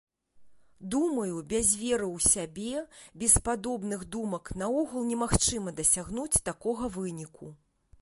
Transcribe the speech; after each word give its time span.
Думаю, 0.95 1.35
без 1.51 1.69
веры 1.81 2.07
ў 2.15 2.31
сябе, 2.33 2.75
без 3.25 3.37
падобных 3.51 4.09
думак 4.19 4.53
наогул 4.65 5.07
немагчыма 5.13 5.79
дасягнуць 5.83 6.43
такога 6.53 6.95
выніку. 7.01 7.57